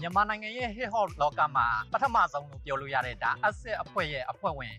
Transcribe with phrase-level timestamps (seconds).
[0.00, 4.74] မြန်မာနိုင်ငံရဲ့ hip hop လောကမှာပထမဆုံးလို့ပြောလို့ရတဲ့ဒါ asset အဖွဲ့ရဲ့အဖွဲ့ဝင်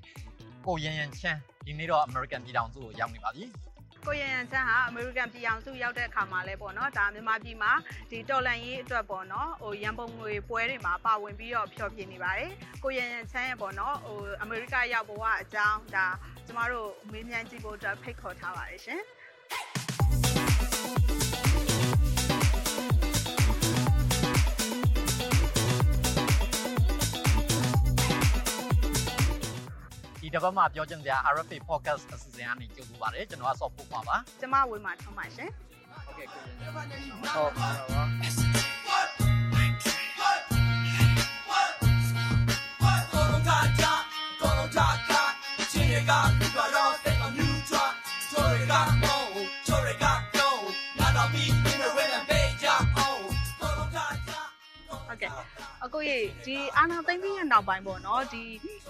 [0.66, 3.44] ကိုရန်ရန်ချမ်းဒီနေ့တော့ American ပြည်ထောင်စုကိုရောက်နေပါပြီ
[4.08, 7.72] ကိုရန်ရန်ချမ်းဟာအမေရိကန်ပြည်အောင်စုရောက်တဲ့အခါမှာလဲပေါ့နော်ဒါမြန်မာပြည်မှာ
[8.12, 12.52] ဒီတော်လန်ရေးအတွက်ပေါ့နော်ဟိုရန်ပုံငွေပွဲတွေမှာပါဝင်ပြီးတော့ဖျော်ဖြေနေပါတယ်
[12.84, 16.08] ကိုရန်ရန်ချမ်းရဲ့ပေါ့နော်ဟိုအမေရိကရောက်ဘဝအကြောင်းဒါ
[16.46, 19.02] ကျမတို့မေးမြန်းကြည့်ဖို့အတွက်ဖိတ်ခေါ်ထားပါတယ်ရှင်
[30.30, 35.50] ဒီတစ်ပတ်မှာပြောချင်စရာ RFA podcast အစီအစဉ်ကနေကြိုဆိုပါတယ်ကျွန်တော်က soft ဖို့ပါပါကျမဝေမှာထုံးပါရှင်
[36.06, 38.00] ဟုတ်ကဲ့ကိုရန်ရန်ဟုတ်ပါပါ
[55.22, 55.34] ဟုတ်ကဲ့
[55.86, 58.44] အခုရေဒီအာနာသိမ့်ပြီးတဲ့နောက်ပိုင်းပေါ့နော်ဒီ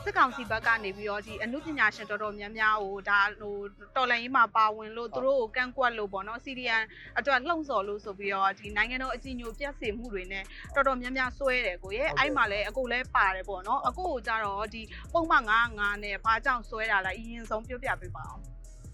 [0.03, 3.55] စစ်ကောင်စီဘက်ကနေပြီးတော့ဒီအမှုပညာရှင်တော်တော်များများဟိုဒါဟို
[3.95, 6.83] တော်လိုင်းရေးမှာပါဝင်လို့သူတို့ကိုကန့်ကွက်လို့ပေါ့နော်စီရီယန်
[7.17, 10.43] အတွက်လှုံ့ဆော်လို့ဆိုပြီးတော့ဒီနိုင်ငံတော်အကြီးအကျယ်ပြတ်စေမှုတွေနဲ့
[10.75, 14.81] တော်တော်များများစွဲတယ်ကိုရေအဲ့မှာလည်းအခုလည်းပါတယ်ပေါ့နော်အခုကိုကြတော့ဒီ
[15.13, 18.43] ပုံမှန်95နဲ့ဘာကြောင့်စွဲတာလဲအရင်ဆုံးပြောပြပေးပါအောင်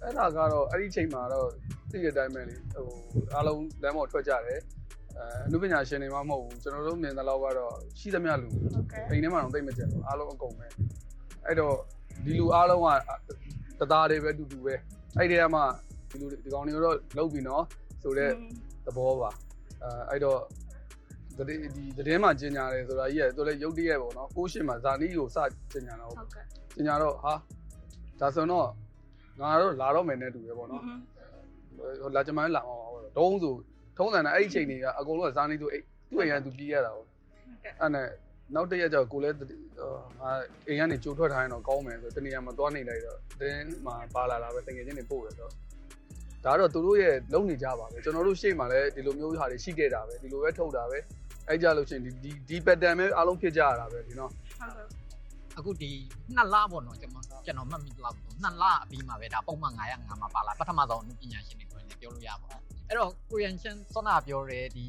[0.01, 1.47] အဲ့ဒါကတော့အဲ့ဒီချိန်မှာတော့
[1.91, 2.87] သိတဲ့အတိုင်းပဲလေဟို
[3.33, 4.59] အားလုံးလမ်းပေါ်ထွက်ကြတယ်
[5.17, 10.65] အဲအနုပညာရှင်တွေမှမဟုတ်ဘူးကျွန်တော်တို့မြင်တဲ့လောက်ကတော့ရှိသမျှလူဟုတ်ကဲ့အိမ်ထဲမှာတော့သိမကြဘူးအားလုံးအကုန်ပဲ
[11.45, 11.75] အဲ့တော့
[12.25, 12.81] ဒီလူအားလုံး
[13.79, 14.75] ကတသားတွေပဲတူတူပဲ
[15.17, 15.61] အဲ့ဒီကမှ
[16.09, 17.63] ဒီလူဒီကောင်တွေတော့လုပ်ပြီနော်
[18.01, 18.31] ဆိုတော့
[18.85, 19.29] သဘောပါ
[19.83, 20.39] အဲအဲ့တော့
[21.37, 25.37] ဒီဒီတည်င်းမှာကျင်ညာတယ်ဆိုတာကြီးကသူလည်းရုပ်တရက်ပေါ့နော်ကိုရှင်မှာဇာနီးကိုစ
[25.71, 26.43] ကျင်ညာတော့ဟုတ်ကဲ့
[26.75, 27.33] ကျင်ညာတော့ဟာ
[28.19, 28.67] ဒါဆိုတော့
[29.41, 30.83] ငါတော့လာတော့မယ်နဲ့တူတယ်ပေါ့နော်
[32.01, 33.53] ဟိုလာကြမန်းလာမှာပါတော့တုံးဆို
[33.97, 37.07] ထုံးစံနဲ့အဲ့ဒီချိန်တွေကအကုန်လုံးကဇာနေသူအဲ့သူ့အိမ်ကသူပြေးရတာပေါ့
[37.81, 38.07] အဲ့နဲ့
[38.55, 39.35] နောက်တစ်ရက်ကျတော့ကိုလည်း
[40.21, 40.31] ငါ
[40.67, 45.51] အိမ်ကနေကြိုထွက်ထားရင်တော့ကောင်းမယ်ဆိုတနေရာမှာသွားနေလိုက်တော့တင်းမှာပါလာလာပဲတကယ်ချင်းနေပို့ရတော့
[46.45, 50.97] ဒါတော့သူတို့ရဲ့လုံနေကြပါပဲကျွန်တော်တို့ရှေ့မှာလည်းဒီလိုမျိုးဟာတွေရှိခဲ့တာပဲဒီလိုပဲထုတ်တာပဲ
[51.47, 54.87] အဲ့ကြလို့ချင်းဒီဒီဒီ pattern ပဲအားလုံးဖြစ်ကြရတာပဲဒီနော်ဟုတ်ကဲ့
[55.57, 55.91] အခုဒီ
[56.35, 64.85] နှစ်လပေါ့နော်ကျွန်တော်ကျွန်တော်မှတ်မိလောက်ပေါ့နှစ်လအပြီးမှာပဲဒါပုံမှန်905မှာပါလာပထမဆုံးအမှုပညာရှင်တွေဆိုရင်လည်းပြောလို့ရပါဘူး အဲ့တော့ကိုရန်ချန်စောနာပြောတယ်ဒီ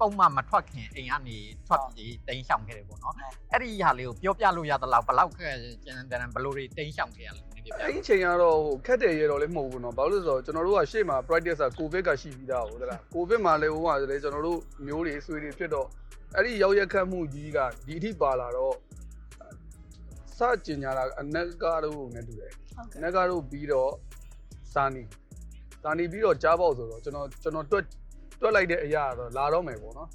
[0.00, 3.14] ပုံမှန်မထွက်ခင်အိမ်ကနေထွက်ပြီးတိန်းရှောင်ခဲ့တယ်ပေါ့နော်
[3.52, 5.54] အဲ့ဒီဟာလေးကိုပြောပြလို့ရသလောက်ဘယ်လောက်ခက်
[5.84, 15.86] ကျန်တဲ့ဘယ်လိုတွေတိန်းရှောင်ခဲ့ရလဲနည်းပြပြအဲ့ဒီချိန်ကတော့ဟိုခက်တယ်ရတော့လည်းမဟုတ်ဘူးနော်ဘာလို့လဲဆိုတော့ကျွန်တော်တို့ကရှေ့မှာ practice က covid ကရှိပြီးသားဟုတ်လား covid မှာလည်းဟိုကလည်းကျွန်တော်တို့မျိုးတွေဆွေးတွေဖြစ်တော့
[16.34, 18.74] အဲ့ဒီရောက်ရက်ခတ်မှုကြီးကဒီအထိပါလာတော့
[20.38, 23.90] စကြင်ညာတာအနက်ကားတို့နဲ့တူတယ်ဟုတ်အကဲ့နက်ကားတို့ပြီးတော့
[24.72, 25.02] စာနီ
[25.86, 27.84] လာနေပြီးတော့ကြားပေါက်ဆိုတော့ကျွန်တော်ကျွန်တော်တွက်
[28.40, 30.08] တွက်လိုက်တဲ့အရာတော့လာတော့မယ်ပေါ့နော်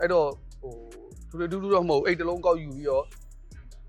[0.00, 0.28] အဲ့တော့
[0.60, 3.04] ဟိုဒူဒူဒူတော့မဟုတ်အိတ်တလုံးကောက်ယူပြီးတော့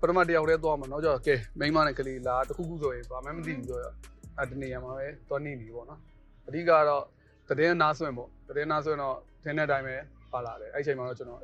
[0.00, 3.94] ပထမတစ်ယောက်တည်းသွားမှာနောက်ကျတော့ကဲမိန်းမနဲ့ကလေးလာတခုခုဆိုရင်ဘာမှမသိဘူးဆိုတော့
[4.36, 6.00] အဲ့ဒီနေရာမှာပဲသွားနေပြီပေါ့နော်
[6.46, 7.04] အဓိကတော့
[7.58, 9.96] တည်င်းနားဆွင့်ပေါ့တည်င်းနားဆွင့်တော့ထင်းတဲ့အတိုင်းပဲ
[10.32, 11.40] ပါလာတယ်အဲ့ချိန်မှာတော့ကျွန်တော်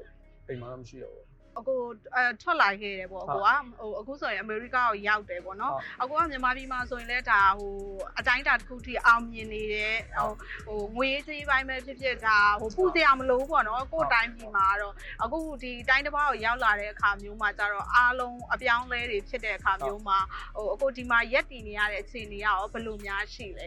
[0.49, 1.27] အိမ်မှာတော့မရှိတော့ဘူး
[1.59, 1.75] အခု
[2.15, 3.49] အဲထွက်လာခဲ့တယ်ပေါ့အကိုက
[3.79, 7.75] ဟိုအခုဆိုရင်အမေရိကကိုရောက်တယ်ပေါ့နော်ဟုတ်အကိုကမြန်မာပြည်မှာဆိုရင်လည်းဒါဟို
[8.19, 10.31] အတိုင်းအတာတစ်ခုထိအောင်မြင်နေတယ်ဟို
[10.67, 20.19] ဟိုငွေကြေးပိုင်းပဲဖြစ်ဖြစ်ဒါဟိုပူစရာမလိုဘူးပေါ့နော်ကိုယ့်တိုင်းပြည်မှာတော့အခုဒီတိုင်းတစ်ပါးကိုရောက်လာတဲ့အခါမျိုးမှာကျတော့အားလုံးအပြောင်းလဲတွေဖြစ်တဲ့အခါမျိုးမှာ
[20.57, 23.67] ဟိုအခုဒီမှာရက်တည်နေရတဲ့အခြေအနေကရောဘယ်လိုများရှိလဲ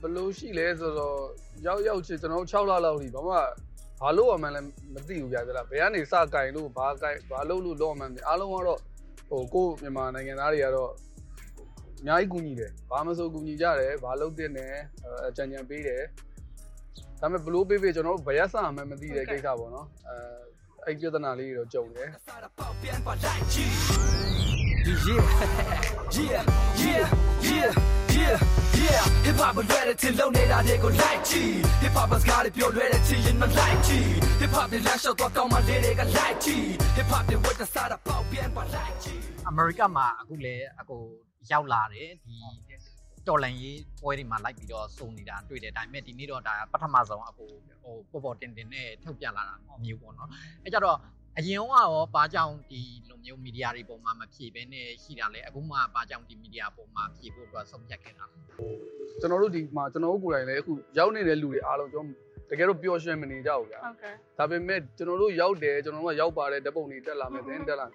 [0.00, 1.18] ဘယ်လိုရှိလဲဆိုတော့
[1.66, 3.36] ရောက်ရောက်ချင်ကျွန်တော်6လလောက်ကြီးဘာမှ
[4.02, 8.80] ဘာလို့အမှန်းလည်းမသိဘူးဗျာသလားဘယ်ကနေစကင်လို့ဘာကင်ဘာလို့လို့တော့အမှန်းမသိအားလုံးကတော့
[9.30, 10.90] ဟိုကိုယ့်မြန်မာနိုင်ငံသားတွေကတော့
[12.00, 14.72] အများကြီးကူညီတယ်ဘာမဆိုကူညီကြတယ်ဘာလုပ်တဲ့နဲ့
[15.28, 16.02] အကြံဉာဏ်ပေးတယ်
[17.20, 20.14] ဒါပေမဲ့ဘလို့ပေးပေးကျွန်တော်တို့ဘယ်ရစမှမသိတဲ့ကိစ္စပေါ့နော်အဲ
[20.84, 22.08] အဲ့ပြဿနာလေးတွေတော့ကြုံတယ်
[26.18, 26.44] Yeah, yeah,
[26.84, 27.06] yeah,
[27.48, 27.72] yeah,
[28.16, 28.61] yeah.
[29.26, 34.10] Hip hop လွယ်တဲ့တင်လုံးနေတာတွေကို like ကြည့် Hip hop စကားတွေပြောလွယ်တဲ့ချင်ရင်မ like ကြည့်
[34.40, 36.66] Hip hop တွေလမ်းလျှောက်တော့ကောင်းမှလေးတွေက like ကြည့်
[36.96, 40.96] Hip hop တွေဝတ်တဲ့စားတာပေါက်ပြန်ပါ like ကြည့်အမေရိကမှာအခုလေအခု
[41.50, 42.34] ရောက်လာတယ်ဒီ
[43.28, 47.46] တော်လန်ရေးပွဲတွေမှာလိုက်ပြီးတော့စုံနေတာတွေ့တယ်ဒါပေမဲ့ဒီနေ့တော့ဒါပထမဆုံးအခု
[47.82, 49.54] ဟိုပေါ်ပေါ်တင်တင်နဲ့ထုတ်ပြန်လာတာ
[49.84, 50.28] မျိုးပေါ့နော်
[50.64, 50.96] အဲကြတော့
[51.38, 58.36] အရင်ကရောဘာကြောင့်ဒီလိုမျိုးမီဒီယာတွေပေါ်မှာမဖြေဘဲနဲ့ရှိတာလဲအခုမှဘာကြောင့်ဒီမီဒီယာပေါ်မှာဖြေဖို့အတွက်ဆုံးဖြတ်ခဲ့တာလဲ
[59.20, 62.18] ကျွန်တော်တို့ဒီမှာကျွန်တော်တို့ကိုယ်တိုင်လည်းအခုရောက်နေတဲ့လူတွေအားလုံးကျွန်တော်
[62.50, 67.86] တကယ်တော့ပျော်ရွှင်မနေကြဘူးဗျာဟုတ်ကဲ့ဒါပေမဲ့ကျွန်တော်တို့ရောက်တယ်ကျွန်တော်တို့ကရောက်ပါတယ်ဓာတ်ပုံတွေတက်လာမယ်သတင်းတက်လာ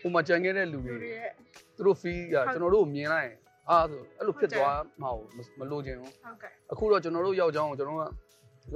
[0.00, 1.30] ဟိုမှာကြံခဲ့တဲ့လူလူတွေတွေရဲ့
[1.76, 3.36] သူတို့ fee ကကျွန်တော်တို့ကိုမြင်လိုက်ရင်
[3.70, 5.10] အာဆိုအဲ့လိုဖြစ်သွားမှာ
[5.58, 8.02] မလို့ခြင်းဘူးဟုတ်ကဲ့အခုတော့ကျွန်တော်တို့ရောက်ကြောင်းကိုကျွန်တော်က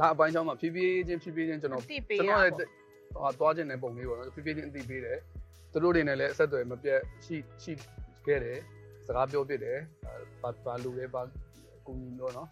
[0.00, 2.67] လာအပိုင်းချောင်းမှာဖြည်းဖြည်းချင်းဖြည်းဖြည်းချင်းကျွန်တော်အသိပေးကျွန်ရတော်ပါလည်းဟော
[3.14, 5.19] သွားခြင်းတဲ့ပုံလေးပေါ့နော်ဖြည်းဖြည်းချင်းအသိပေးတယ်
[5.73, 7.73] သူတို့တွေနဲ့လည်းအဆက်အသွယ်မပြတ်ရှိရှိ
[8.26, 8.58] ခဲ့တယ်
[9.06, 9.79] စကားပြောပြတယ်
[10.43, 11.23] ဘာဘာလူလဲဘာ
[11.87, 12.49] ကူညီတော့နော်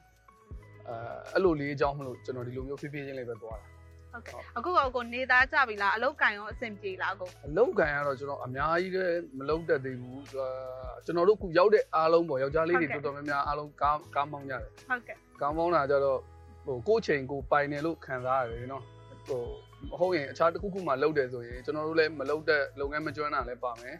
[0.89, 0.95] အဲ
[1.33, 3.69] အဲ့လိုလေးအကြောင်းမလို့ကျွန်တော်ဒီလိုမျိုးဖြည်းဖြည်းချင်းလေးပဲသွားတာ
[4.13, 16.19] ဟုတ်ကဲ့အခုကကိုနေသားကြပြီလားအလုတ်ကင်ရောအဆင်ပြေလားကိုအလုံးကန်ကတော့ကျွန်တော်အများကြီးလည်းမလုံးတက်သေးဘူးကျွန်တော်တို့ခုရောက်တဲ့အားလုံးပေါ့ယောက်ျားလေးတွေတော်တော်များများအားလုံးကားကားမောင်းကြတယ်ဟုတ်ကဲ့ကောင်းကောင်းတာကြတော့
[16.67, 18.83] ဟိုကိုယ့်ချိန်ကိုပိုင်တယ်လို့ခံစားရတယ်နော်
[19.29, 19.43] ဟို
[19.91, 23.97] မဟုတ်ရင်အခြားတစ်ခုခုမှလုပ်တယ်ဆိုရင်ကျွန်တော်တို့လည်းမလုပ်တဲ့လုပ်ငန်းမကျွမ်းတာလည်းပါမယ်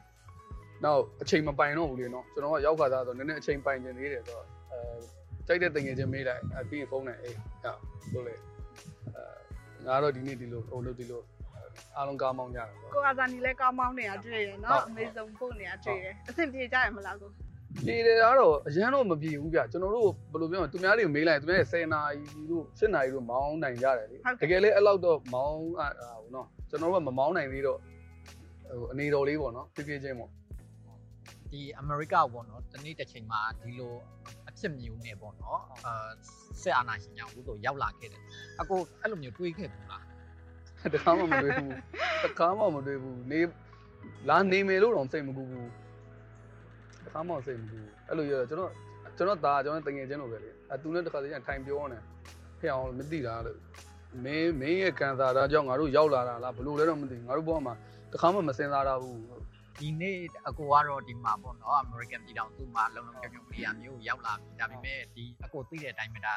[0.85, 4.81] နောက်အချိန်မပိုင်တော့ဘူးလေနော်ကျွန်တော်ကရောက်ခါသားဆိုနည်းနည်းအချိန်ပိုင်နေသေးတယ်ဆိုတော့အဲ
[5.47, 7.75] ကြိုက်တဲ့တင်ငယ်ချင်းမေးလိုက်အပြီးဖုန်းနဲ့အေးဟော
[8.15, 11.23] လို့လေအဲငါတော့ဒီနေ့ဒီလိုဟိုလိုဒီလို
[11.97, 17.31] အားလုံးကားမောင်းကြတာပေါ့ကိုအာဇာနီလည်းကောင်းမောင်းနေတာတွေ့ရဟုတ်နော်အမေဇုံပို့နေတာတွေ့တယ်အဆင်ပြေကြရမလားကို
[17.83, 25.89] ပြေတယ်ကတော့အရန်တော့မပြေဘူးဗျကျွန်တော်တို့ဘယ်လိုပြောမလဲသူများတွေကိုမေးလိုက်သူများတွေ10နာရီတို့7နာရီတို့မောင်းနိုင်ကြတယ်လေတကယ်လည်းအဲ့လောက်တော့မောင်းอ่า
[26.21, 27.79] ဟိုနော်ကျွန်တော်တို့ကမမောင်းနိုင်သေးတော့
[28.71, 30.31] ဟိုအနေတော်လေးပေါ့နော်ဖြည်းဖြည်းချင်းပေါ့
[31.51, 33.93] ဒီအမေရိကပေါ့နော်တနေ့တစ်ချိန်မှာဒီလို
[34.49, 36.09] အဖြစ်မျိုးနဲ့ပေါ့နော်အာ
[36.63, 38.23] ဆက်အာနာရှင်ကြောင့်ဦးတို့ရောက်လာခဲ့တယ်
[38.61, 40.05] အကိုအဲ့လိုမျိုးတွေးခဲ့ဘူးလား
[40.95, 41.71] တခါမှမတွေ့ဘူး
[42.25, 43.41] တခါမှမတွေ့ဘူးနေ
[44.29, 45.84] လာနေမယ်လို့တော့စိတ်မကူဘူးတ
[47.15, 48.73] ခါမှစိတ်မကူဘူးအဲ့လိုရတော့ကျွန်တော်
[49.17, 51.99] ကျွန်တော်သားကျွန်တော်တငယ်ချင်းလိုပဲလေအဲသူနဲ့တခါတည်းထိုင်ပြောနေ
[52.61, 53.59] ဖျောင်းမသိတာလို့
[54.25, 57.75] မင်းမင်းရဲ့ကန်စာတာကြောင့်ငါတို့ရောက်လာတာလားဘလို့လဲတော့မသိဘူးငါတို့ဘောမှာ
[58.13, 59.21] တခါမှမစင်စားတာဘူး
[59.81, 60.19] ဒီနေ့
[60.49, 66.35] အကိုကတော့ဒီမှာပေါ့နော် American ပြည်ထောင်စုမှာလုံလုံချုံချုံနေရာမျိုးကိုရောက်လာပြီဒါပေမဲ့ဒီအကိုသိတဲ့အတိုင်းပဲဒါ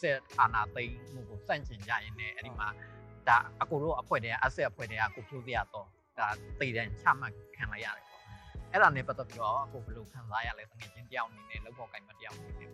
[0.00, 2.68] ဆက်အာနာသိန်းမှုကိုစန့်ကျင်ကြရင်လည်းအဲ့ဒီမှာ
[3.28, 5.86] ဒါအကိုတို့အဖွဲ့တည်းအဆက်အဖွဲ့တည်းကကိုဖြိုးပြရတော့
[6.18, 6.28] ဒါ
[6.60, 8.17] သိတဲ့ချမှတ်ခံလိုက်ရတယ်ပေါ့
[8.72, 12.70] အဲ့ဒါနဲ့ပတ်သက်ပြီးတော့အကိုဘယ်လိုခံစားရလဲတကယ်ချင်းတယောက်အနေနဲ့လောက်ပေါ်ကိုင်မတယောက်အနေနဲ့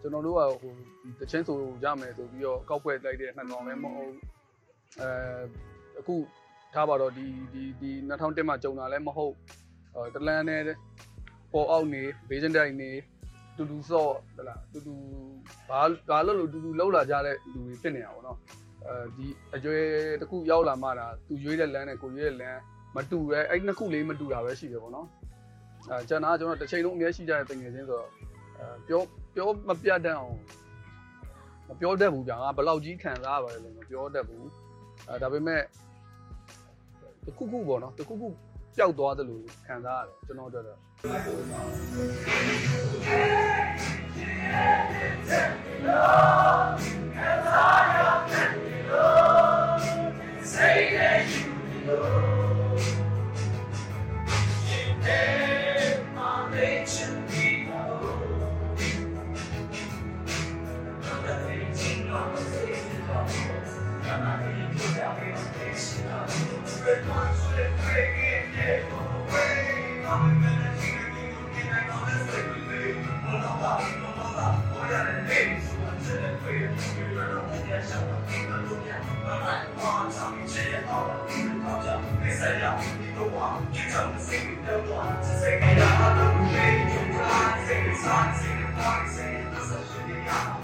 [0.00, 0.72] ကျွန်တော်တို့ကဟို
[1.20, 4.12] တချင်းဆိုရမယ်ဆိုပြီးတော့ကောက်ွက်လိုက်တဲ့နှစ်ကောင်လည်းမဟုတ်
[5.00, 5.08] အဲ
[6.00, 6.14] အခု
[6.74, 9.34] ထားပါတော့ဒီဒီဒီ2010မှာကြုံတာလည်းမဟုတ်
[9.94, 10.62] အဲတလန်နဲ့
[11.52, 12.90] ပေါ်အောက်နေဘေးစင်တိုင်းနေ
[13.56, 14.94] တူတူဆော့ဟလားတူတူ
[15.68, 15.80] ဘာ
[16.10, 18.38] ဘာလို့လို့တူတူလောက်လာကြတဲ့လူတွေဖြစ်နေတာပေါ့နော်
[18.86, 19.76] အဲဒီအကျွဲ
[20.20, 22.60] တစ်ခုရောက်လာမှတာသူရွေးတဲ့လမ်းနဲ့ကိုရွေးတဲ့လမ်း
[22.96, 25.06] မတူရဲအဲ့နှစ်ခုလေးမတူတာပဲရှိတယ်ပေါ့နော်
[25.90, 28.08] အဲကျွန်တော်ကကျွန်တော်တစ်ချိန်လုံးအများရှိကြတဲ့တင်ငယ်ချင်းဆိုတော့
[28.58, 29.00] အဲပြော
[29.34, 30.36] ပြောမပြတ်တတ်အောင်
[31.68, 34.46] မပြောတတ်ဘူးဗျာငါဘယ်လောက်ကြီးခံစားရပါလဲလို့မပြောတတ်ဘူး
[35.08, 35.62] အဲဒါပေမဲ့
[37.24, 38.28] တစ်ခုခုပေါ့နော်တစ်ခုခု
[38.76, 40.78] ပျောက်သွားတယ်လို့ခံစားရတယ်ကျွန်တော်တို့တော့
[66.86, 67.26] Yeah.
[90.28, 90.55] 我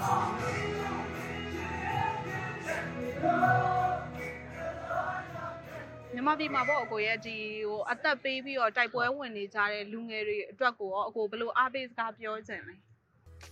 [6.27, 7.37] မြန်မာပြည်မှာပေါ့အကိုရဲ့ဒီ
[7.69, 12.75] ဟိုအသက်ပေးပြီးတော့တိုက်ပွဲဝင်နေကြတဲ့လူငယ်တွေအတွက်ကိုရောအကိုဘယ်လိုအားပေးစကားပြောချင်လဲ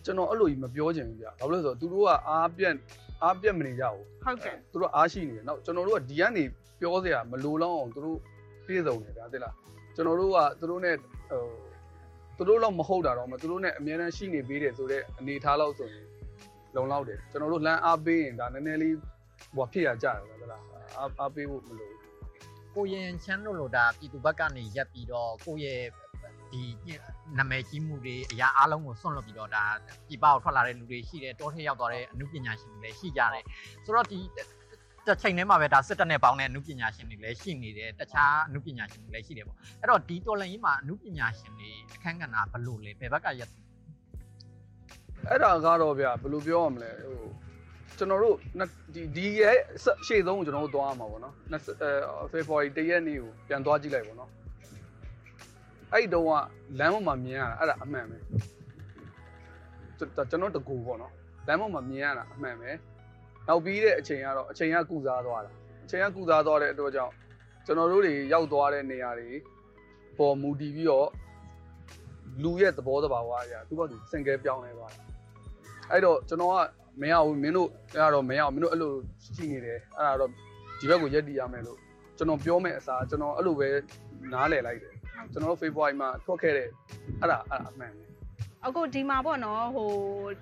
[0.04, 2.74] ကျွန်တော်အဲ့လိုကြီးမပြောချင်ဘူးဗျာဘာလို့လဲဆိုတော့သူတို့ကအားပြက်
[3.22, 6.44] အားပြက်မနေကြဘူးဟုတ်ကဲ့သူတို့အားရှိနေတယ်နောက်ကျွန်တော်တို့ကဒီကနေ
[6.80, 8.18] ပြောစရာမလိုတော့အောင်သူတို့
[8.66, 9.54] ပြည့်စုံနေဗျာသိလား
[9.94, 10.90] ကျွန်တော်တို့ကသူတို့ ਨੇ
[12.36, 16.04] ဟိုသူတို့တော့မဟုတ်တာတော့မသူတို့ ਨੇ အများအားရှိနေပေးတယ်ဆိုတော့အနေထားလောက်ဆိုရင်
[16.74, 18.94] လုံလောက်တယ်ကျွန်တော်တို့လမ်းအားပေးရင်ဒါနည်းနည်းလေး
[19.56, 20.62] ဟိုဖြစ်ရကြတယ်ဗျာလား
[20.98, 21.99] အားအားပေးဖို့မလိုဘူး
[22.74, 25.82] ကိုရင်ချမ်းလို့လို့ဒါပြည်သူဘက်ကနေရက်ပြီးတော့ကိုရဲ့
[26.52, 26.62] ဒီ
[27.38, 29.64] နာမည်ကြီးမှုတွေအရာအားလုံးကိုစွန့်လွတ်ပြီးတော့ဒါ
[30.08, 33.44] ပြပကိုထွက်လာတဲ့လူတွေရှိတယ်တောထဲရောက်သွားတဲ့အမှုပညာရှင်တွေလည်းရှိကြတယ်
[33.84, 34.18] ဆိုတော့ဒီ
[35.06, 43.50] တစ်ချိန်ထဲမှာပဲဒါစစ်တပ်နဲ့ပေါင်းတဲ့အမှုပညာရှင်တွေလည်းရှိနေတယ်တခြားအမှုပညာရှင်တွေလည်းရှိတယ်ပေါ့အဲ့တော့ဒီတော်လန်ကြီးမှာအမှုပညာရှင်တွေအခန်းကဏ္ဍဘယ်လိုလဲဘယ်ဘက်ကရက်
[45.28, 47.22] အဲ့ဒါကတော့ဗျာဘယ်လိုပြောရမလဲဟို
[48.00, 48.36] ကျွန်တော်တို့
[48.94, 49.56] ဒီဒီရဲ့
[50.06, 51.56] ရှေ့ဆုံးကိုကျွန်တော်တို့သွားရမှာပေါ့နော်အဲ
[52.32, 54.30] February 1ရက်နေ့ကိုပြန်သွားကြည့်လိုက်ပေါ့နော်
[55.92, 56.32] အဲ့တုန်းက
[56.78, 58.18] လမ်းပေါ်မှာမြင်ရတာအဲ့ဒါအမှန်ပဲ
[59.98, 60.04] ကျွ
[60.36, 61.12] န်တော်တကူပေါ့နော်
[61.46, 62.70] လမ်းပေါ်မှာမြင်ရတာအမှန်ပဲ
[63.48, 65.50] နောက်ပြီးတဲ့အချိန်ကတော့အချိန်ကကုစားသွားတာ
[65.84, 67.12] အချိန်ကကုစားသွားတဲ့အတွက်ကြောင့်
[67.66, 69.30] ကျွန်တော်တို့တွေရောက်သွားတဲ့နေရာတွေ
[70.18, 71.08] ပေါ်မူတည်ပြီးတော့
[72.42, 75.04] လူရဲ့သဘောတဘာဝအရာသူကသူစင်ကဲပြောင်းလဲသွားတယ်
[75.90, 76.56] အဲ့တော့ကျွန်တော်က
[77.00, 78.92] မရဘူးမင်းတို့အဲ့တော့မရဘူးမင်းတို့အဲ့လို
[79.34, 80.30] ရှိနေတယ်အဲ့ဒါတော့
[80.78, 81.78] ဒီဘက်ကိုရက်တည်ရမယ်လို့
[82.16, 83.68] ကျွန်တော်ပြောမဲ့အစားကျွန်တော်အဲ့လိုပဲ
[84.32, 84.94] နားလည်လိုက်တယ်
[85.32, 86.68] ကျွန်တော်တို့ February မှာထွက်ခဲ့တဲ့
[87.20, 88.10] အဲ့ဒါအဲ့ဒါအမှန်ပဲ
[88.66, 89.90] အခုဒီမှာပေါ့နော်ဟို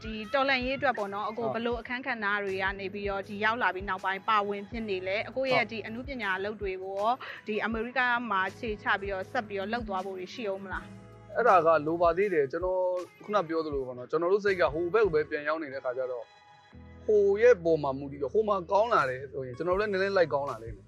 [0.03, 7.13] ဒီတော်လန်ရေးအတွက်ပေါ့နော်အခုဟုတ်ဘလို့အခန်းကဏ္ဍတွေကနေပြီးတော့ဒီရောက်လာပြီးနောက်ပိုင်းပါဝင်ဖြစ်နေလဲအခုရဲ့ဒီအမှုပညာအလုပ်တွေကိုရော
[7.49, 8.01] ဒီအမေရိက
[8.31, 10.87] မှာခြေချပြီးတော့ဆက်ပြီးတော့လှုပ်သွားဖို့တွေရှိအောင်မလား
[11.37, 12.81] အဲ့ဒါကလိုပါသေးတယ်ကျွန်တော်
[13.25, 16.25] ခုနပြောသလိုပေါ့နော်ကျွန်တော်တို့စိတ်ကဟိုဘက်ကိုပဲပြန်ရောက်နေတဲ့ခါကျတော့
[17.09, 20.87] ဟိုရဲ့ပုံမှာမူတည်တော့ဟိုမှာကောင်းလာတယ်ဆိုရင်ကျွန်တော်တို့လည်းနည်းနည်းလိုက်ကောင်းလာလိမ့်မယ်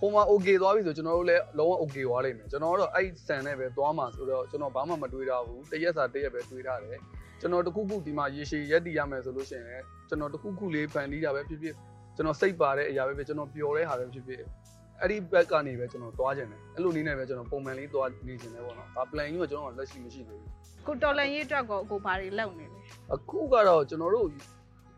[0.00, 6.98] ဟိုမှာ okay သွားပြီဆိုကျွန်တော်တို့လည်းလုံးဝ okay သွားလိမ့်မယ်ကျွန်တော်တို့အဲ့ဆန်နဲ့ပဲသွားမှာဆိုတော့ကျွန်တော်ဘာမှမတွေးထားဘူးတရက်စာတရက်ပဲတွေးထားတယ်
[7.40, 11.74] ကျွန်တော်တခုခုဒီမှာရေရှည်ရက်တည်ရမယ်ဆိုလို့ရှိရင်လည်းကျွန်တော်တခုခုလေးဖန်တီးတာပဲဖြစ်ဖြစ်
[12.16, 14.42] ကျွန်တော်စိတ်ပါတဲ့အရာပဲဖြစ်ကျွန်တော်ပျော်တဲ့ဟာပဲဖြစ်ဖြစ်
[15.00, 22.78] အဲ့ဒီဘက်ကနေပဲကျွန်တော်သွားခြင်းတယ်အဲ့လိုနည်းနဲ့ပဲကျွန်တော်ပုံမှန်လေးသွားနေခြင်းတယ်ပေါ့နော်ဒါ plan ကြီးကကျွန်တော်လက်ရှိမရှိသေးဘူးအခုတော်လန်ရေးအတွက်ကိုအခုဘာတွေလုပ်နေလဲ
[23.14, 24.28] အခုကတော့ကျွန်တော်တို့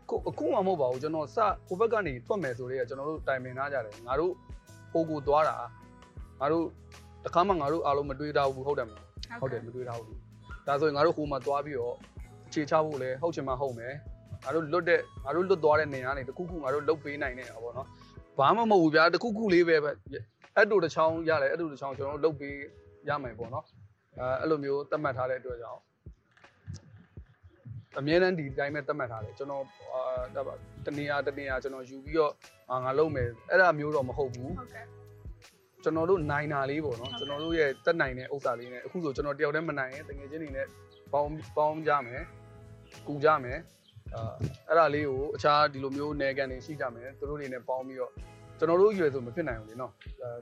[0.09, 4.33] ခုအခုမှမဟုတ်ပါဘူးကျွန်တော်စဟိုဘက်ကနေထွက်မယ်ဆိုတော့ကျွန်တော်တို့တိုင်ပင်ထားကြတယ်ငါတို့
[4.91, 5.55] ဟိုကိုသွားတာ
[6.39, 6.65] ငါတို့
[7.25, 10.17] တခါမှငါတို့အားလုံးမတွေးထားဘူးဟုတ်တယ်မလားဟုတ်တယ်မတွေးထားဘူး
[10.67, 11.95] ဒါဆိုရင်ငါတို့ဟိုမှာသွားပြီးတော့
[12.53, 13.93] ခြေချဖို့လဲဟုတ်ချင်မှဟုတ်မယ်
[14.43, 17.87] ငါတို့လွတ်တဲ့ငါတို့လွတ်သွားတဲ့နေရာနေတခုခုငါတို့လုတ်ပေးနိုင်နေတာပေါ့နော်
[18.39, 19.91] ဘာမှမဟုတ်ဘူးဗျာတခုခုလေးပဲပဲ
[20.55, 22.55] အဲ့တူတစ်ချောင်းရတယ်အဲ့တူတစ်ချောင်းကျွန်တော်တို့လုတ်ပေး
[23.09, 23.65] ရမယ်ပေါ့နော်
[24.19, 25.79] အဲအဲ့လိုမျိုးသတ်မှတ်ထားတဲ့အတွက်ကြောင့်
[27.99, 30.01] အမြဲတမ်းဒီတိုင်းပဲသတ်မှတ်ထားတယ်ကျွန်တော်အာ
[30.35, 30.53] ဒါပါ
[30.85, 32.33] တနေရာတနေရာကျွန်တော်ယူပြီးတော့
[32.69, 34.85] အာငါလုံးမယ်အဲ့ဒါမျိုးတော့မဟုတ်ဘူးဟုတ်ကဲ့
[35.83, 40.67] ကျွန်တော်တို့နိုင်တာလေးပေါ့နော်ကျွန်တော်တို့ရဲ့တက်နိုင်တဲ့ဥစ္စာလေးနဲ့အခုဆိုကျွန်တော်တယောက်တည်းမနိုင်ရင်တကယ်ချင်းနေနဲ့
[41.13, 42.23] ပေါင်းပေါင်းကြမယ်
[43.07, 43.59] ကူကြမယ်
[44.15, 44.33] အာ
[44.67, 48.11] အဲ့ဒါလေးကိုအခြားဒီလိုမျိုးနယ်ကန်တွေရှိကြမယ်သူတို့တွေနဲ့ပေါင်းပြီးတော့
[48.59, 49.91] ကျွန်တော်တို့ရွယ်ဆိုမဖြစ်နိုင်ဘူးလေနော်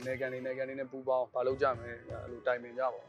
[0.06, 3.02] နယ်ကန်တွေနယ်ကန်တွေနဲ့ပူပေါင်းဘာလုပ်ကြမယ်အဲ့လိုတိုင်ပင်ကြပါ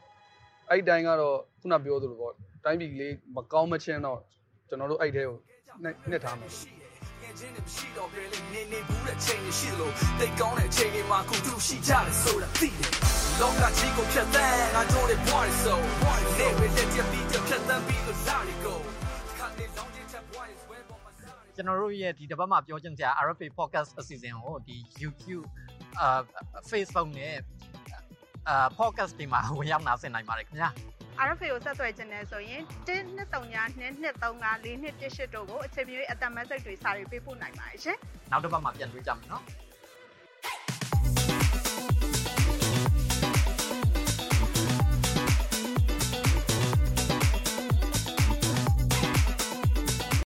[0.69, 2.33] အဲ့ဒီတိုင်းကတော့ခုနပြောသလိုပေါ့
[2.65, 4.19] တိုင်းပြည်လေးမကောင်းမချင်းတော့
[4.67, 5.37] ကျွန်တော်တို့အဲ့တဲကို
[6.09, 6.47] နှစ်ထားမှာ
[7.39, 12.91] ချင်းနဲ့မရှိတော့ပြန်လေနေနေဘူးတဲ့ချိန်တွေရှိလို့တိတ်ကောင်းတဲ့ချိန်တွေမှာခုသူရှိကြတယ်ဆိုတာသိတယ်
[13.39, 15.73] လောကကြီးကိုဖြတ်သန်းငါတို့ရဲ့ body so
[16.37, 18.77] ne we let you be the ဖြတ်သန်းပြီးတော့လာရီကို
[19.37, 25.45] ခါနေလောင်းချင်းချက် body is where ပေါ်မှာစားကျွန်တော်တို့ရဲ့ဒီတစ်ပတ်မှာပြောချင်စရာ RFA podcast အစီအစဉ်ကိုဒီ YouTube
[25.99, 26.19] အာ
[26.69, 27.35] Facebook နဲ့
[28.49, 30.69] အာ podcast တွေမှာဝင်ရောက်နားဆင်နိုင်ပါတယ်ခင်ဗျာ
[31.27, 37.97] RFA ကိုဆက်သွယ်ခြင်းနဲ့ဆိုရင်12392235418တို့ကိုအချိန်မရွေးအတမက်စိတ်တွေစာတွေပေးပို့နိုင်ပါတယ်ရှင်
[38.31, 39.43] နောက်တစ်ပတ်မှာပြန်တွေ့ကြမယ်နော်။